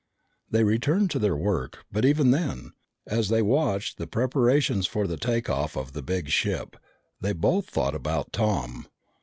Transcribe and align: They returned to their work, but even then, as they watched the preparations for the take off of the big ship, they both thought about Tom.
They 0.49 0.63
returned 0.63 1.11
to 1.11 1.19
their 1.19 1.35
work, 1.35 1.85
but 1.91 2.05
even 2.05 2.31
then, 2.31 2.71
as 3.05 3.29
they 3.29 3.43
watched 3.43 3.99
the 3.99 4.07
preparations 4.07 4.87
for 4.87 5.05
the 5.05 5.15
take 5.15 5.47
off 5.47 5.77
of 5.77 5.93
the 5.93 6.01
big 6.01 6.29
ship, 6.29 6.75
they 7.19 7.33
both 7.33 7.67
thought 7.69 7.93
about 7.93 8.33
Tom. 8.33 8.87